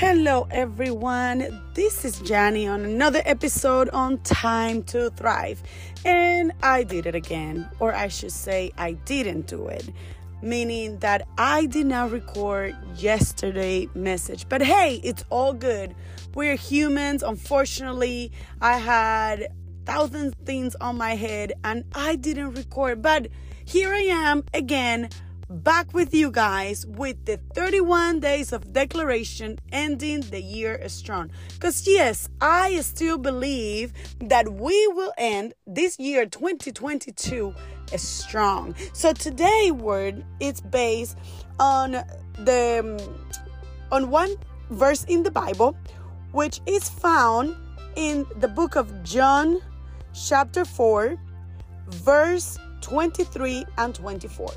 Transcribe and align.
Hello, 0.00 0.48
everyone. 0.50 1.62
This 1.74 2.06
is 2.06 2.22
Jani 2.22 2.66
on 2.66 2.86
another 2.86 3.20
episode 3.26 3.90
on 3.90 4.16
Time 4.20 4.82
to 4.84 5.10
Thrive. 5.10 5.62
And 6.06 6.52
I 6.62 6.84
did 6.84 7.04
it 7.04 7.14
again, 7.14 7.68
or 7.80 7.94
I 7.94 8.08
should 8.08 8.32
say, 8.32 8.72
I 8.78 8.92
didn't 8.92 9.46
do 9.46 9.68
it, 9.68 9.90
meaning 10.40 11.00
that 11.00 11.28
I 11.36 11.66
did 11.66 11.84
not 11.84 12.12
record 12.12 12.74
yesterday 12.96 13.90
message. 13.94 14.48
But 14.48 14.62
hey, 14.62 15.02
it's 15.04 15.22
all 15.28 15.52
good. 15.52 15.94
We're 16.34 16.56
humans. 16.56 17.22
Unfortunately, 17.22 18.32
I 18.62 18.78
had 18.78 19.48
thousand 19.84 20.34
things 20.46 20.74
on 20.76 20.96
my 20.96 21.14
head 21.14 21.52
and 21.62 21.84
I 21.94 22.16
didn't 22.16 22.54
record. 22.54 23.02
But 23.02 23.28
here 23.66 23.92
I 23.92 24.04
am 24.04 24.44
again 24.54 25.10
back 25.50 25.92
with 25.92 26.14
you 26.14 26.30
guys 26.30 26.86
with 26.86 27.24
the 27.24 27.38
31 27.54 28.20
days 28.20 28.52
of 28.52 28.72
declaration 28.72 29.58
ending 29.72 30.20
the 30.20 30.40
year 30.40 30.80
strong. 30.88 31.30
Because, 31.54 31.86
yes, 31.86 32.28
I 32.40 32.80
still 32.80 33.18
believe 33.18 33.92
that 34.20 34.52
we 34.52 34.86
will 34.88 35.12
end 35.18 35.54
this 35.66 35.98
year 35.98 36.24
2022 36.26 37.52
strong. 37.96 38.76
So, 38.92 39.12
today 39.12 39.72
word 39.72 40.24
is 40.38 40.60
based 40.60 41.18
on 41.58 41.92
the 42.38 43.18
on 43.90 44.10
one 44.10 44.36
verse 44.70 45.04
in 45.04 45.24
the 45.24 45.32
Bible, 45.32 45.76
which 46.30 46.60
is 46.66 46.88
found 46.88 47.56
in 47.96 48.24
the 48.36 48.46
book 48.46 48.76
of 48.76 49.02
John, 49.02 49.60
chapter 50.14 50.64
4, 50.64 51.16
verse 51.88 52.56
23 52.80 53.64
and 53.78 53.94
24. 53.94 54.52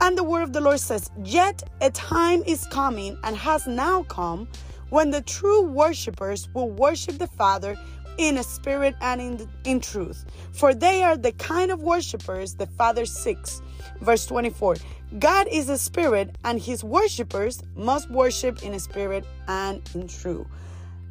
And 0.00 0.16
the 0.16 0.24
word 0.24 0.42
of 0.42 0.52
the 0.52 0.60
Lord 0.60 0.80
says, 0.80 1.10
Yet 1.24 1.62
a 1.80 1.90
time 1.90 2.42
is 2.46 2.66
coming 2.66 3.18
and 3.24 3.36
has 3.36 3.66
now 3.66 4.02
come 4.04 4.48
when 4.90 5.10
the 5.10 5.22
true 5.22 5.62
worshippers 5.62 6.48
will 6.54 6.70
worship 6.70 7.18
the 7.18 7.26
Father 7.26 7.76
in 8.18 8.38
a 8.38 8.42
spirit 8.42 8.94
and 9.00 9.20
in, 9.20 9.48
in 9.64 9.80
truth. 9.80 10.24
For 10.52 10.74
they 10.74 11.02
are 11.02 11.16
the 11.16 11.32
kind 11.32 11.70
of 11.70 11.82
worshippers 11.82 12.54
the 12.54 12.66
Father 12.66 13.04
seeks. 13.04 13.60
Verse 14.00 14.26
24 14.26 14.76
God 15.18 15.46
is 15.50 15.68
a 15.68 15.78
spirit, 15.78 16.36
and 16.44 16.60
his 16.60 16.82
worshippers 16.82 17.62
must 17.76 18.10
worship 18.10 18.62
in 18.64 18.74
a 18.74 18.80
spirit 18.80 19.24
and 19.46 19.88
in 19.94 20.08
truth. 20.08 20.46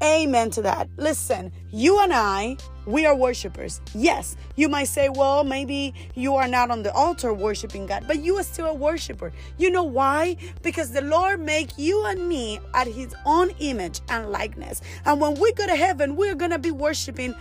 Amen 0.03 0.49
to 0.51 0.61
that. 0.61 0.89
Listen, 0.97 1.51
you 1.71 1.99
and 1.99 2.11
I, 2.13 2.57
we 2.85 3.05
are 3.05 3.15
worshipers. 3.15 3.81
Yes, 3.93 4.35
you 4.55 4.67
might 4.67 4.89
say, 4.89 5.09
well, 5.09 5.43
maybe 5.43 5.93
you 6.15 6.35
are 6.35 6.47
not 6.47 6.69
on 6.69 6.83
the 6.83 6.93
altar 6.93 7.33
worshiping 7.33 7.85
God, 7.85 8.03
but 8.05 8.19
you 8.19 8.35
are 8.35 8.43
still 8.43 8.67
a 8.67 8.73
worshiper. 8.73 9.31
You 9.57 9.71
know 9.71 9.83
why? 9.83 10.35
Because 10.61 10.91
the 10.91 11.01
Lord 11.01 11.39
make 11.39 11.77
you 11.77 12.05
and 12.05 12.27
me 12.27 12.59
at 12.73 12.87
his 12.87 13.15
own 13.25 13.51
image 13.59 14.01
and 14.09 14.31
likeness. 14.31 14.81
And 15.05 15.21
when 15.21 15.35
we 15.35 15.53
go 15.53 15.65
to 15.65 15.75
heaven, 15.75 16.15
we're 16.15 16.35
going 16.35 16.51
to 16.51 16.59
be 16.59 16.71
worshiping 16.71 17.33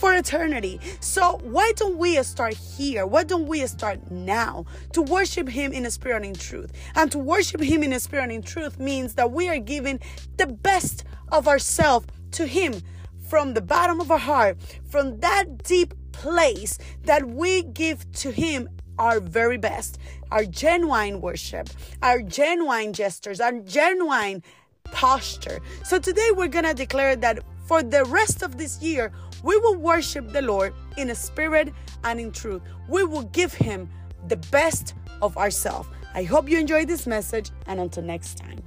for 0.00 0.14
eternity. 0.14 0.80
So 1.00 1.38
why 1.42 1.72
don't 1.76 1.98
we 1.98 2.20
start 2.22 2.54
here? 2.54 3.06
Why 3.06 3.22
don't 3.22 3.46
we 3.46 3.66
start 3.66 4.10
now 4.10 4.64
to 4.94 5.02
worship 5.02 5.46
Him 5.46 5.72
in 5.72 5.88
spirit 5.90 6.16
and 6.16 6.24
in 6.24 6.34
truth? 6.34 6.72
And 6.94 7.12
to 7.12 7.18
worship 7.18 7.60
Him 7.60 7.82
in 7.82 8.00
spirit 8.00 8.22
and 8.22 8.32
in 8.32 8.42
truth 8.42 8.78
means 8.78 9.14
that 9.16 9.30
we 9.30 9.50
are 9.50 9.58
giving 9.58 10.00
the 10.38 10.46
best 10.46 11.04
of 11.32 11.48
ourselves 11.48 12.06
to 12.32 12.46
Him 12.46 12.82
from 13.28 13.54
the 13.54 13.60
bottom 13.60 14.00
of 14.00 14.10
our 14.10 14.18
heart, 14.18 14.58
from 14.88 15.20
that 15.20 15.62
deep 15.64 15.94
place 16.12 16.78
that 17.04 17.26
we 17.28 17.62
give 17.62 18.10
to 18.12 18.30
Him 18.30 18.68
our 18.98 19.20
very 19.20 19.56
best, 19.56 19.98
our 20.30 20.44
genuine 20.44 21.20
worship, 21.20 21.70
our 22.02 22.20
genuine 22.20 22.92
gestures, 22.92 23.40
our 23.40 23.52
genuine 23.60 24.42
posture. 24.84 25.60
So 25.84 25.98
today 25.98 26.30
we're 26.34 26.48
going 26.48 26.64
to 26.64 26.74
declare 26.74 27.16
that 27.16 27.40
for 27.66 27.82
the 27.82 28.04
rest 28.04 28.42
of 28.42 28.58
this 28.58 28.82
year, 28.82 29.12
we 29.42 29.56
will 29.56 29.76
worship 29.76 30.32
the 30.32 30.42
Lord 30.42 30.74
in 30.96 31.10
a 31.10 31.14
spirit 31.14 31.72
and 32.04 32.20
in 32.20 32.32
truth. 32.32 32.62
We 32.88 33.04
will 33.04 33.22
give 33.22 33.54
Him 33.54 33.88
the 34.28 34.36
best 34.36 34.94
of 35.22 35.36
ourselves. 35.36 35.88
I 36.14 36.24
hope 36.24 36.48
you 36.48 36.58
enjoyed 36.58 36.88
this 36.88 37.06
message, 37.06 37.50
and 37.66 37.78
until 37.80 38.02
next 38.02 38.36
time. 38.36 38.60